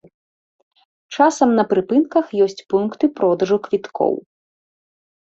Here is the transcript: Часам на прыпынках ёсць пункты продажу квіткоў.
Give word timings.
Часам 1.17 1.49
на 1.61 1.67
прыпынках 1.75 2.25
ёсць 2.49 2.59
пункты 2.75 3.13
продажу 3.23 3.57
квіткоў. 3.71 4.13